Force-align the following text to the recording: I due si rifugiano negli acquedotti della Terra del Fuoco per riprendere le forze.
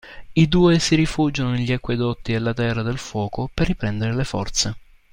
I 0.33 0.47
due 0.47 0.79
si 0.79 0.95
rifugiano 0.95 1.51
negli 1.51 1.71
acquedotti 1.71 2.31
della 2.31 2.55
Terra 2.55 2.81
del 2.81 2.97
Fuoco 2.97 3.47
per 3.53 3.67
riprendere 3.67 4.15
le 4.15 4.23
forze. 4.23 4.77